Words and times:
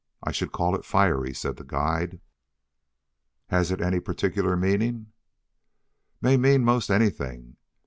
I 0.23 0.31
should 0.31 0.51
call 0.51 0.73
it 0.75 0.83
fiery," 0.83 1.31
said 1.31 1.57
the 1.57 1.63
guide. 1.63 2.19
"Has 3.49 3.69
it 3.69 3.79
any 3.81 3.99
particular 3.99 4.57
meaning?" 4.57 5.11
"May 6.21 6.37
mean 6.37 6.63
most 6.65 6.89
anything. 6.89 7.57